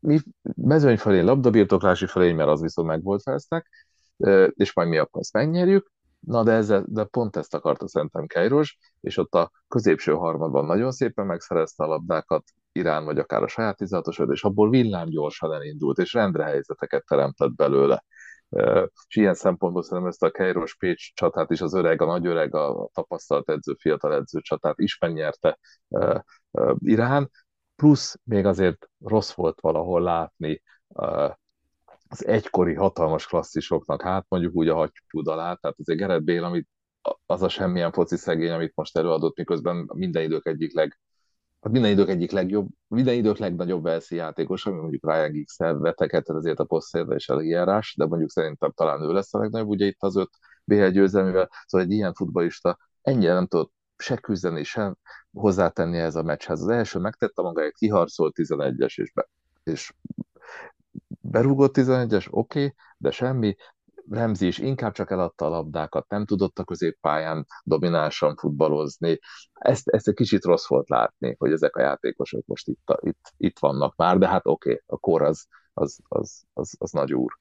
mi 0.00 0.18
mezőny 0.56 0.96
felé 0.96 1.20
labdabirtoklási 1.20 2.06
felé, 2.06 2.32
mert 2.32 2.48
az 2.48 2.60
viszont 2.60 2.88
meg 2.88 3.02
volt 3.02 3.22
felsznek, 3.22 3.68
és 4.54 4.74
majd 4.74 4.88
mi 4.88 4.98
akkor 4.98 5.20
ezt 5.20 5.32
megnyerjük. 5.32 5.90
Na 6.20 6.42
de, 6.42 6.52
ezzel, 6.52 6.84
de 6.86 7.04
pont 7.04 7.36
ezt 7.36 7.54
akarta 7.54 7.88
szerintem 7.88 8.26
Keiros, 8.26 8.78
és 9.00 9.16
ott 9.16 9.34
a 9.34 9.50
középső 9.68 10.12
harmadban 10.12 10.64
nagyon 10.64 10.90
szépen 10.90 11.26
megszerezte 11.26 11.84
a 11.84 11.86
labdákat, 11.86 12.44
Irán 12.72 13.04
vagy 13.04 13.18
akár 13.18 13.42
a 13.42 13.48
saját 13.48 13.76
16 13.76 14.06
és 14.30 14.44
abból 14.44 14.70
villám 14.70 15.08
gyorsan 15.08 15.52
elindult, 15.52 15.98
és 15.98 16.12
rendre 16.12 16.44
helyzeteket 16.44 17.04
teremtett 17.06 17.54
belőle. 17.54 18.04
És 19.08 19.16
ilyen 19.16 19.34
szempontból 19.34 19.82
szerintem 19.82 20.06
ezt 20.06 20.22
a 20.22 20.30
Keiros 20.30 20.76
Pécs 20.76 21.14
csatát 21.14 21.50
is 21.50 21.60
az 21.60 21.74
öreg, 21.74 22.02
a 22.02 22.06
nagy 22.06 22.26
öreg, 22.26 22.54
a 22.54 22.88
tapasztalt 22.92 23.50
edző, 23.50 23.74
fiatal 23.78 24.14
edző 24.14 24.40
csatát 24.40 24.78
is 24.78 24.98
megnyerte 24.98 25.58
Irán, 26.78 27.30
plusz 27.80 28.16
még 28.24 28.46
azért 28.46 28.88
rossz 29.04 29.32
volt 29.32 29.60
valahol 29.60 30.02
látni 30.02 30.62
az 32.08 32.26
egykori 32.26 32.74
hatalmas 32.74 33.26
klasszisoknak, 33.26 34.02
hát 34.02 34.26
mondjuk 34.28 34.54
úgy 34.54 34.68
a 34.68 34.74
hattyú 34.74 35.22
dalát, 35.22 35.60
tehát 35.60 35.76
azért 35.78 35.98
Gerett 35.98 36.22
Bél, 36.22 36.44
amit 36.44 36.68
az 37.26 37.42
a 37.42 37.48
semmilyen 37.48 37.92
foci 37.92 38.16
szegény, 38.16 38.50
amit 38.50 38.72
most 38.74 38.96
előadott, 38.96 39.36
miközben 39.36 39.90
minden 39.94 40.22
idők 40.22 40.46
egyik 40.46 40.74
leg, 40.74 40.98
hát 41.60 41.72
minden 41.72 41.90
idők 41.90 42.08
egyik 42.08 42.30
legjobb, 42.30 42.68
minden 42.88 43.14
idők 43.14 43.38
legnagyobb 43.38 43.82
Velszi 43.82 44.16
játékos, 44.16 44.66
ami 44.66 44.80
mondjuk 44.80 45.06
Ryan 45.06 45.32
Giggs-el 45.32 45.78
vetekedett 45.78 46.36
ezért 46.36 46.58
a 46.58 46.64
posztérre 46.64 47.14
és 47.14 47.28
eljárás, 47.28 47.94
de 47.96 48.06
mondjuk 48.06 48.30
szerintem 48.30 48.72
talán 48.72 49.02
ő 49.02 49.12
lesz 49.12 49.34
a 49.34 49.38
legnagyobb, 49.38 49.68
ugye 49.68 49.86
itt 49.86 50.02
az 50.02 50.16
öt 50.16 50.30
BL 50.64 50.86
győzelmével, 50.86 51.50
szóval 51.66 51.86
egy 51.86 51.92
ilyen 51.92 52.14
futballista 52.14 52.78
ennyire 53.02 53.32
nem 53.32 53.46
tudott 53.46 53.72
se 54.00 54.16
küzdeni, 54.16 54.62
se 54.64 54.94
hozzátenni 55.32 55.98
ez 55.98 56.14
a 56.14 56.22
meccshez. 56.22 56.60
Az 56.60 56.68
első 56.68 56.98
megtette 56.98 57.42
magáért, 57.42 57.74
kiharcolt 57.74 58.34
11-es, 58.36 59.00
és, 59.00 59.12
be, 59.12 59.28
és 59.62 59.92
berúgott 61.20 61.74
11-es, 61.76 62.26
oké, 62.30 62.58
okay, 62.64 62.74
de 62.98 63.10
semmi, 63.10 63.56
Remzi 64.10 64.46
is 64.46 64.58
inkább 64.58 64.92
csak 64.92 65.10
eladta 65.10 65.44
a 65.44 65.48
labdákat, 65.48 66.08
nem 66.08 66.24
tudott 66.24 66.58
a 66.58 66.64
középpályán 66.64 67.46
dominánsan 67.64 68.36
futballozni. 68.36 69.18
Ezt, 69.52 69.88
ezt 69.88 70.08
egy 70.08 70.14
kicsit 70.14 70.44
rossz 70.44 70.68
volt 70.68 70.88
látni, 70.88 71.34
hogy 71.38 71.52
ezek 71.52 71.76
a 71.76 71.80
játékosok 71.80 72.46
most 72.46 72.68
itt, 72.68 72.80
itt, 73.00 73.32
itt 73.36 73.58
vannak 73.58 73.96
már, 73.96 74.18
de 74.18 74.28
hát 74.28 74.46
oké, 74.46 74.70
okay, 74.70 74.82
a 74.86 74.98
kor 74.98 75.22
az, 75.22 75.46
az, 75.72 75.98
az, 76.08 76.42
az, 76.52 76.74
az 76.78 76.90
nagy 76.90 77.14
úr. 77.14 77.38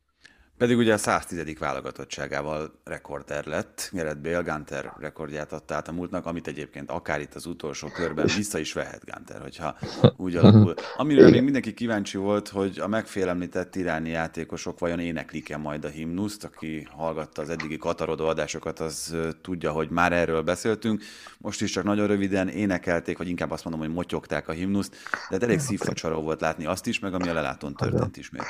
Pedig 0.59 0.77
ugye 0.77 0.93
a 0.93 0.97
110. 0.97 1.57
válogatottságával 1.59 2.79
rekorder 2.83 3.45
lett, 3.45 3.89
Gerett 3.93 4.17
Bale 4.17 4.41
Gunter 4.41 4.93
rekordját 4.97 5.53
adta 5.53 5.75
át 5.75 5.87
a 5.87 5.91
múltnak, 5.91 6.25
amit 6.25 6.47
egyébként 6.47 6.91
akár 6.91 7.21
itt 7.21 7.33
az 7.33 7.45
utolsó 7.45 7.87
körben 7.87 8.27
vissza 8.35 8.59
is 8.59 8.73
vehet 8.73 9.05
Gunter, 9.05 9.41
hogyha 9.41 9.77
úgy 10.17 10.35
alakul. 10.35 10.73
Amire 10.97 11.29
még 11.29 11.43
mindenki 11.43 11.73
kíváncsi 11.73 12.17
volt, 12.17 12.47
hogy 12.47 12.79
a 12.79 12.87
megfélemlített 12.87 13.75
iráni 13.75 14.09
játékosok 14.09 14.79
vajon 14.79 14.99
éneklik-e 14.99 15.57
majd 15.57 15.85
a 15.85 15.89
himnuszt, 15.89 16.43
aki 16.43 16.87
hallgatta 16.91 17.41
az 17.41 17.49
eddigi 17.49 17.77
katarodó 17.77 18.27
adásokat, 18.27 18.79
az 18.79 19.15
tudja, 19.41 19.71
hogy 19.71 19.89
már 19.89 20.13
erről 20.13 20.41
beszéltünk. 20.41 21.03
Most 21.37 21.61
is 21.61 21.71
csak 21.71 21.83
nagyon 21.83 22.07
röviden 22.07 22.47
énekelték, 22.47 23.17
vagy 23.17 23.27
inkább 23.27 23.51
azt 23.51 23.63
mondom, 23.63 23.81
hogy 23.81 23.93
motyogták 23.93 24.47
a 24.47 24.51
himnuszt, 24.51 24.95
de 25.11 25.27
hát 25.29 25.43
elég 25.43 25.59
szívfacsaró 25.59 26.21
volt 26.21 26.41
látni 26.41 26.65
azt 26.65 26.87
is, 26.87 26.99
meg 26.99 27.13
ami 27.13 27.27
a 27.27 27.33
lelátón 27.33 27.73
történt 27.73 28.17
ismét. 28.17 28.43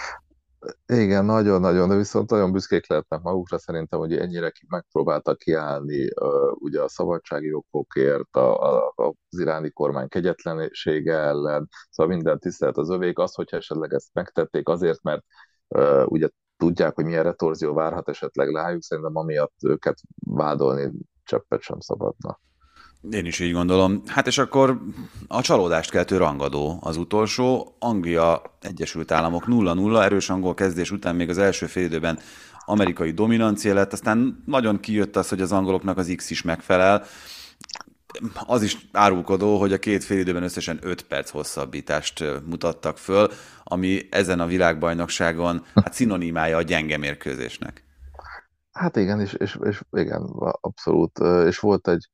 Igen, 0.86 1.26
nagyon-nagyon, 1.26 1.90
de 1.90 1.96
viszont 1.96 2.30
nagyon 2.30 2.52
büszkék 2.52 2.88
lehetnek 2.88 3.22
magukra 3.22 3.58
szerintem, 3.58 4.00
hogy 4.00 4.18
ennyire 4.18 4.52
megpróbáltak 4.68 5.38
kiállni 5.38 6.04
uh, 6.04 6.52
ugye 6.54 6.82
a 6.82 6.90
szabadsági 6.90 7.48
jogokért, 7.48 8.36
a, 8.36 8.84
a, 8.86 8.94
az 8.96 9.40
iráni 9.40 9.70
kormány 9.70 10.08
kegyetlensége 10.08 11.14
ellen, 11.14 11.70
szóval 11.90 12.16
minden 12.16 12.40
tisztelt 12.40 12.78
az 12.78 12.90
övék. 12.90 13.18
Az, 13.20 13.34
hogyha 13.34 13.58
esetleg 13.58 13.94
ezt 13.94 14.10
megtették 14.14 14.68
azért, 14.68 15.04
mert 15.04 15.24
uh, 15.68 16.04
ugye 16.06 16.30
tudják, 16.58 16.96
hogy 16.96 17.06
milyen 17.06 17.24
retorzió 17.24 17.74
várhat 17.74 18.10
esetleg 18.10 18.50
rájuk, 18.50 18.84
szerintem 18.84 19.16
amiatt 19.16 19.56
őket 19.64 19.98
vádolni 20.26 20.92
cseppet 21.24 21.62
sem 21.62 21.80
szabadna. 21.80 22.40
Én 23.02 23.26
is 23.26 23.40
így 23.40 23.54
gondolom. 23.54 24.02
Hát 24.06 24.28
és 24.28 24.38
akkor 24.38 24.82
a 25.28 25.42
csalódást 25.42 25.92
keltő 25.92 26.18
rangadó 26.18 26.80
az 26.82 26.98
utolsó. 26.98 27.76
Anglia, 27.80 28.42
Egyesült 28.62 29.12
Államok 29.12 29.44
0-0, 29.48 30.04
erős 30.04 30.30
angol 30.30 30.54
kezdés 30.54 30.92
után 30.92 31.16
még 31.16 31.30
az 31.30 31.38
első 31.38 31.66
félidőben 31.66 32.20
amerikai 32.66 33.12
dominancia 33.12 33.74
lett, 33.74 33.94
aztán 33.94 34.44
nagyon 34.46 34.80
kijött 34.80 35.16
az, 35.16 35.30
hogy 35.30 35.42
az 35.42 35.52
angoloknak 35.52 35.98
az 35.98 36.14
X 36.16 36.30
is 36.30 36.42
megfelel. 36.42 37.04
Az 38.46 38.62
is 38.62 38.78
árulkodó, 38.92 39.60
hogy 39.60 39.74
a 39.74 39.80
két 39.80 40.04
félidőben 40.04 40.44
összesen 40.44 40.80
5 40.82 41.02
perc 41.02 41.30
hosszabbítást 41.30 42.24
mutattak 42.46 42.98
föl, 42.98 43.30
ami 43.64 44.08
ezen 44.10 44.40
a 44.40 44.46
világbajnokságon 44.46 45.66
hát 45.76 45.94
szinonimája 45.94 46.58
a 46.58 46.62
gyenge 46.62 46.98
mérkőzésnek. 46.98 47.84
Hát 48.72 48.96
igen, 48.96 49.20
és, 49.20 49.34
és, 49.34 49.58
és 49.64 49.82
igen, 49.92 50.22
abszolút. 50.62 51.20
És 51.46 51.60
volt 51.60 51.88
egy, 51.88 52.10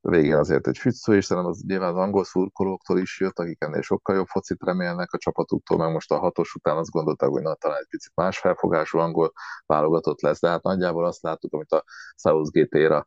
a 0.00 0.10
végén 0.10 0.36
azért 0.36 0.66
egy 0.66 0.78
füccő, 0.78 1.16
és 1.16 1.24
szerintem 1.24 1.52
az 1.52 1.62
nyilván 1.66 1.94
az 1.94 1.96
angol 1.96 2.24
szurkolóktól 2.24 2.98
is 2.98 3.20
jött, 3.20 3.38
akik 3.38 3.62
ennél 3.62 3.82
sokkal 3.82 4.16
jobb 4.16 4.26
focit 4.26 4.62
remélnek 4.62 5.12
a 5.12 5.18
csapatuktól, 5.18 5.78
meg 5.78 5.92
most 5.92 6.12
a 6.12 6.18
hatos 6.18 6.54
után 6.54 6.76
azt 6.76 6.90
gondolták, 6.90 7.28
hogy 7.28 7.42
na, 7.42 7.54
talán 7.54 7.78
egy 7.78 7.88
picit 7.88 8.12
más 8.14 8.38
felfogású 8.38 8.98
angol 8.98 9.32
válogatott 9.66 10.20
lesz, 10.20 10.40
de 10.40 10.48
hát 10.48 10.62
nagyjából 10.62 11.06
azt 11.06 11.22
láttuk, 11.22 11.52
amit 11.52 11.72
a 11.72 11.84
Southgate 12.16 12.78
éra 12.78 13.06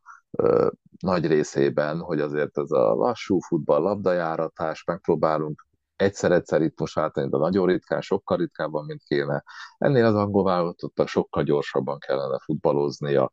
nagy 1.00 1.26
részében, 1.26 1.98
hogy 1.98 2.20
azért 2.20 2.58
ez 2.58 2.70
a 2.70 2.94
lassú 2.94 3.38
futball, 3.40 3.80
labdajáratás, 3.80 4.84
megpróbálunk 4.84 5.66
egyszer-egyszer 5.96 6.62
itt 6.62 6.80
most 6.80 6.98
átvenni, 6.98 7.28
de 7.28 7.36
nagyon 7.36 7.66
ritkán, 7.66 8.00
sokkal 8.00 8.36
ritkábban, 8.36 8.84
mint 8.84 9.02
kéne. 9.02 9.44
Ennél 9.78 10.04
az 10.04 10.14
angol 10.14 10.44
válogatottak 10.44 11.08
sokkal 11.08 11.42
gyorsabban 11.42 11.98
kellene 11.98 12.38
futballoznia 12.38 13.30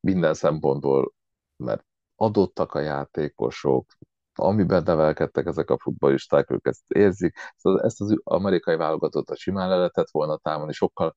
minden 0.00 0.34
szempontból, 0.34 1.12
mert 1.56 1.84
adottak 2.16 2.74
a 2.74 2.80
játékosok, 2.80 3.86
amiben 4.34 4.82
nevelkedtek 4.82 5.46
ezek 5.46 5.70
a 5.70 5.78
futballisták, 5.78 6.50
ők 6.50 6.66
ezt 6.66 6.90
érzik. 6.90 7.36
Ezt 7.82 8.00
az 8.00 8.20
amerikai 8.24 8.76
válogatottat 8.76 9.36
simán 9.36 9.68
le 9.68 9.76
lehetett 9.76 10.10
volna 10.10 10.36
támadni, 10.36 10.72
sokkal 10.72 11.14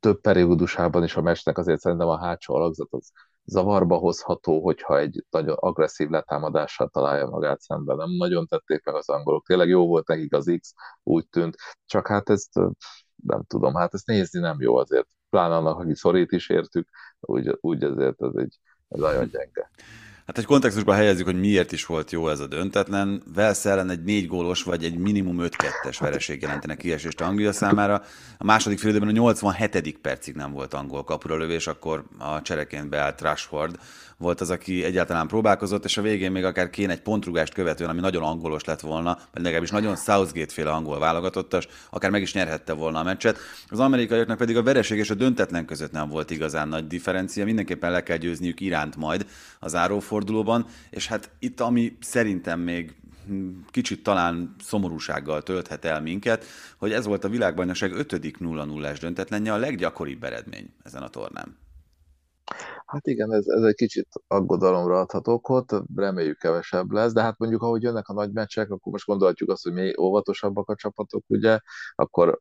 több 0.00 0.20
periódusában 0.20 1.02
is 1.04 1.16
a 1.16 1.22
meccsnek 1.22 1.58
azért 1.58 1.80
szerintem 1.80 2.08
a 2.08 2.18
hátsó 2.18 2.54
alakzat 2.54 2.88
az 2.90 3.12
zavarba 3.44 3.96
hozható, 3.96 4.62
hogyha 4.62 4.98
egy 4.98 5.24
nagyon 5.30 5.56
agresszív 5.58 6.08
letámadással 6.08 6.88
találja 6.88 7.26
magát 7.26 7.60
szemben. 7.60 7.96
Nem 7.96 8.10
nagyon 8.10 8.46
tették 8.46 8.84
meg 8.84 8.94
az 8.94 9.08
angolok. 9.08 9.46
Tényleg 9.46 9.68
jó 9.68 9.86
volt 9.86 10.06
nekik 10.08 10.34
az 10.34 10.56
X, 10.60 10.74
úgy 11.02 11.28
tűnt. 11.28 11.56
Csak 11.84 12.06
hát 12.06 12.30
ezt 12.30 12.54
nem 13.22 13.42
tudom, 13.46 13.74
hát 13.74 13.94
ezt 13.94 14.06
nézni 14.06 14.40
nem 14.40 14.60
jó 14.60 14.76
azért. 14.76 15.08
Pláne 15.30 15.56
annak, 15.56 15.78
aki 15.78 15.94
szorít 15.94 16.32
is 16.32 16.48
értük, 16.48 16.88
úgy, 17.20 17.58
úgy 17.60 17.82
ezért 17.84 18.22
ez 18.22 18.34
egy 18.34 18.58
ez 18.94 19.00
nagyon 19.00 19.30
gyenge. 19.32 19.70
Hát 20.26 20.38
egy 20.38 20.44
kontextusba 20.44 20.92
helyezzük, 20.92 21.24
hogy 21.24 21.40
miért 21.40 21.72
is 21.72 21.86
volt 21.86 22.10
jó 22.10 22.28
ez 22.28 22.40
a 22.40 22.46
döntetlen. 22.46 23.22
Velsz 23.34 23.64
ellen 23.64 23.90
egy 23.90 24.02
négy 24.02 24.26
gólos 24.26 24.62
vagy 24.62 24.84
egy 24.84 24.96
minimum 24.96 25.38
5-2-es 25.40 25.96
vereség 26.00 26.42
jelentene 26.42 26.74
kiesést 26.74 27.20
Anglia 27.20 27.52
számára. 27.52 28.02
A 28.38 28.44
második 28.44 28.78
félidőben 28.78 29.08
a 29.08 29.12
87. 29.12 29.98
percig 30.02 30.34
nem 30.34 30.52
volt 30.52 30.74
angol 30.74 31.04
kapura 31.04 31.36
lövés, 31.36 31.66
akkor 31.66 32.04
a 32.18 32.42
csereként 32.42 32.88
beállt 32.88 33.20
Rashford 33.20 33.78
volt 34.24 34.40
az, 34.40 34.50
aki 34.50 34.84
egyáltalán 34.84 35.26
próbálkozott, 35.26 35.84
és 35.84 35.96
a 35.96 36.02
végén 36.02 36.32
még 36.32 36.44
akár 36.44 36.70
kéne 36.70 36.92
egy 36.92 37.00
pontrugást 37.00 37.54
követően, 37.54 37.90
ami 37.90 38.00
nagyon 38.00 38.22
angolos 38.22 38.64
lett 38.64 38.80
volna, 38.80 39.18
vagy 39.32 39.42
legalábbis 39.42 39.70
nagyon 39.70 39.96
Southgate-féle 39.96 40.70
angol 40.70 40.98
válogatottas, 40.98 41.68
akár 41.90 42.10
meg 42.10 42.22
is 42.22 42.32
nyerhette 42.32 42.72
volna 42.72 42.98
a 42.98 43.02
meccset. 43.02 43.38
Az 43.68 43.80
amerikaiaknak 43.80 44.38
pedig 44.38 44.56
a 44.56 44.62
vereség 44.62 44.98
és 44.98 45.10
a 45.10 45.14
döntetlen 45.14 45.64
között 45.66 45.92
nem 45.92 46.08
volt 46.08 46.30
igazán 46.30 46.68
nagy 46.68 46.86
differencia, 46.86 47.44
mindenképpen 47.44 47.90
le 47.90 48.02
kell 48.02 48.16
győzniük 48.16 48.60
iránt 48.60 48.96
majd 48.96 49.26
az 49.60 49.70
zárófordulóban, 49.70 50.66
és 50.90 51.06
hát 51.06 51.30
itt, 51.38 51.60
ami 51.60 51.96
szerintem 52.00 52.60
még 52.60 52.94
kicsit 53.70 54.02
talán 54.02 54.54
szomorúsággal 54.64 55.42
tölthet 55.42 55.84
el 55.84 56.00
minket, 56.00 56.44
hogy 56.76 56.92
ez 56.92 57.06
volt 57.06 57.24
a 57.24 57.28
világbajnokság 57.28 57.92
5. 57.92 58.12
0-0-es 58.12 58.96
döntetlenje, 59.00 59.52
a 59.52 59.56
leggyakoribb 59.56 60.24
eredmény 60.24 60.74
ezen 60.82 61.02
a 61.02 61.08
tornán. 61.08 61.56
Hát 62.94 63.06
igen, 63.06 63.32
ez, 63.32 63.46
ez 63.46 63.62
egy 63.62 63.74
kicsit 63.74 64.08
aggodalomra 64.26 65.00
adhat 65.00 65.28
okot, 65.28 65.72
reméljük 65.96 66.38
kevesebb 66.38 66.90
lesz, 66.90 67.12
de 67.12 67.22
hát 67.22 67.38
mondjuk, 67.38 67.62
ahogy 67.62 67.82
jönnek 67.82 68.08
a 68.08 68.12
nagy 68.12 68.32
meccsek, 68.32 68.70
akkor 68.70 68.92
most 68.92 69.06
gondolhatjuk 69.06 69.50
azt, 69.50 69.62
hogy 69.62 69.72
mi 69.72 69.92
óvatosabbak 69.98 70.68
a 70.68 70.74
csapatok, 70.74 71.24
ugye, 71.26 71.58
akkor, 71.94 72.40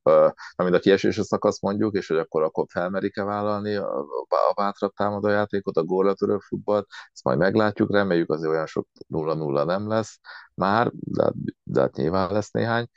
amint 0.56 0.76
a 0.76 0.80
kiesési 0.80 1.24
szakasz 1.24 1.62
mondjuk, 1.62 1.96
és 1.96 2.08
hogy 2.08 2.18
akkor, 2.18 2.44
akkor 2.44 2.66
felmerik-e 2.70 3.24
vállalni 3.24 3.76
a, 3.76 4.00
a 4.30 4.54
bátrabb 4.56 4.94
támadó 4.94 5.28
játékot, 5.28 5.78
a 5.78 5.84
gólratörő 5.84 6.38
futballt, 6.38 6.88
ezt 7.14 7.24
majd 7.24 7.38
meglátjuk, 7.38 7.92
reméljük 7.92 8.32
azért 8.32 8.52
olyan 8.52 8.66
sok 8.66 8.88
0-0 9.10 9.66
nem 9.66 9.88
lesz 9.88 10.20
már, 10.54 10.92
de, 10.94 11.32
de 11.64 11.80
hát 11.82 11.96
nyilván 11.96 12.32
lesz 12.32 12.52
néhány. 12.52 12.88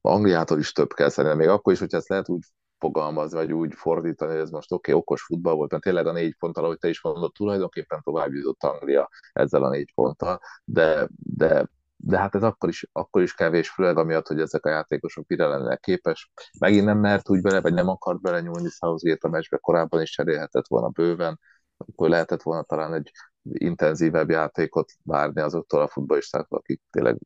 Angliától 0.00 0.58
is 0.58 0.72
több 0.72 0.92
kell 0.92 1.08
szerintem, 1.08 1.38
még 1.38 1.48
akkor 1.48 1.72
is, 1.72 1.78
hogy 1.78 1.94
ezt 1.94 2.08
lehet 2.08 2.28
úgy 2.28 2.42
fogalmazni, 2.80 3.38
vagy 3.38 3.52
úgy 3.52 3.74
fordítani, 3.74 4.32
hogy 4.32 4.40
ez 4.40 4.50
most 4.50 4.72
oké, 4.72 4.90
okay, 4.90 5.02
okos 5.02 5.22
futball 5.22 5.54
volt, 5.54 5.70
mert 5.70 5.82
tényleg 5.82 6.06
a 6.06 6.12
négy 6.12 6.36
ponttal, 6.38 6.64
ahogy 6.64 6.78
te 6.78 6.88
is 6.88 7.02
mondod, 7.02 7.32
tulajdonképpen 7.32 8.00
tovább 8.02 8.32
jutott 8.32 8.62
Anglia 8.62 9.08
ezzel 9.32 9.62
a 9.62 9.70
négy 9.70 9.92
ponttal, 9.94 10.40
de, 10.64 11.08
de 11.16 11.68
de 12.02 12.18
hát 12.18 12.34
ez 12.34 12.42
akkor 12.42 12.68
is, 12.68 12.86
akkor 12.92 13.22
is 13.22 13.34
kevés, 13.34 13.70
főleg 13.70 13.98
amiatt, 13.98 14.26
hogy 14.26 14.40
ezek 14.40 14.64
a 14.64 14.70
játékosok 14.70 15.26
mire 15.28 15.46
lennének 15.46 15.80
képes. 15.80 16.30
Megint 16.58 16.84
nem 16.84 16.98
mert 16.98 17.30
úgy 17.30 17.40
bele, 17.40 17.60
vagy 17.60 17.74
nem 17.74 17.88
akart 17.88 18.20
bele 18.20 18.40
nyúlni 18.40 18.68
Southgate 18.68 19.28
a 19.28 19.30
meccsbe, 19.30 19.56
korábban 19.56 20.00
is 20.02 20.10
cserélhetett 20.10 20.66
volna 20.66 20.88
bőven, 20.88 21.40
akkor 21.76 22.08
lehetett 22.08 22.42
volna 22.42 22.62
talán 22.62 22.94
egy 22.94 23.10
intenzívebb 23.42 24.30
játékot 24.30 24.92
várni 25.02 25.40
azoktól 25.40 25.80
a 25.80 25.88
futballistáktól, 25.88 26.58
akik 26.58 26.80
tényleg 26.90 27.18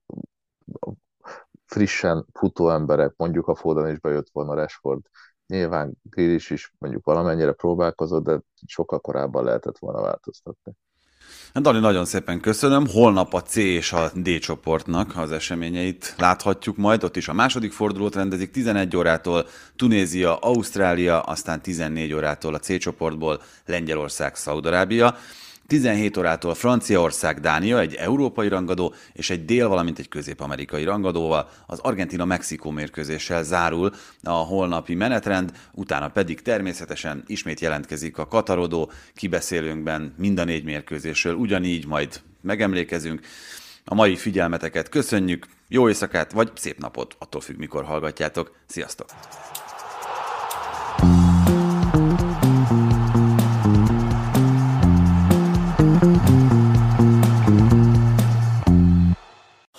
frissen 1.66 2.26
futó 2.32 2.70
emberek, 2.70 3.14
mondjuk 3.16 3.48
a 3.48 3.54
Foden 3.54 3.90
is 3.90 4.00
bejött 4.00 4.28
volna 4.32 4.54
Rashford, 4.54 5.02
Nyilván 5.46 5.92
Grilis 6.02 6.50
is 6.50 6.72
mondjuk 6.78 7.04
valamennyire 7.04 7.52
próbálkozott, 7.52 8.24
de 8.24 8.40
sokkal 8.66 9.00
korábban 9.00 9.44
lehetett 9.44 9.78
volna 9.78 10.00
változtatni. 10.00 10.72
Hát 11.54 11.62
Dani, 11.62 11.78
nagyon 11.78 12.04
szépen 12.04 12.40
köszönöm. 12.40 12.86
Holnap 12.86 13.34
a 13.34 13.42
C 13.42 13.56
és 13.56 13.92
a 13.92 14.10
D 14.14 14.38
csoportnak 14.38 15.16
az 15.16 15.32
eseményeit 15.32 16.14
láthatjuk 16.18 16.76
majd. 16.76 17.04
Ott 17.04 17.16
is 17.16 17.28
a 17.28 17.32
második 17.32 17.72
fordulót 17.72 18.14
rendezik 18.14 18.50
11 18.50 18.96
órától 18.96 19.46
Tunézia, 19.76 20.36
Ausztrália, 20.36 21.20
aztán 21.20 21.62
14 21.62 22.12
órától 22.12 22.54
a 22.54 22.58
C 22.58 22.78
csoportból 22.78 23.40
Lengyelország, 23.66 24.36
Szaudarábia. 24.36 25.16
17 25.66 26.16
órától 26.16 26.54
Franciaország, 26.54 27.40
Dánia, 27.40 27.80
egy 27.80 27.94
európai 27.94 28.48
rangadó 28.48 28.94
és 29.12 29.30
egy 29.30 29.44
dél, 29.44 29.68
valamint 29.68 29.98
egy 29.98 30.08
közép-amerikai 30.08 30.84
rangadóval, 30.84 31.48
az 31.66 31.78
Argentina-Mexikó 31.78 32.70
mérkőzéssel 32.70 33.42
zárul 33.42 33.92
a 34.22 34.30
holnapi 34.30 34.94
menetrend, 34.94 35.52
utána 35.72 36.08
pedig 36.08 36.42
természetesen 36.42 37.22
ismét 37.26 37.60
jelentkezik 37.60 38.18
a 38.18 38.28
Katarodó 38.28 38.90
kibeszélőnkben 39.14 40.14
mind 40.18 40.38
a 40.38 40.44
négy 40.44 40.64
mérkőzésről, 40.64 41.34
ugyanígy 41.34 41.86
majd 41.86 42.20
megemlékezünk. 42.40 43.20
A 43.84 43.94
mai 43.94 44.16
figyelmeteket 44.16 44.88
köszönjük, 44.88 45.46
jó 45.68 45.88
éjszakát, 45.88 46.32
vagy 46.32 46.50
szép 46.54 46.78
napot, 46.78 47.16
attól 47.18 47.40
függ, 47.40 47.58
mikor 47.58 47.84
hallgatjátok. 47.84 48.56
Sziasztok! 48.66 49.06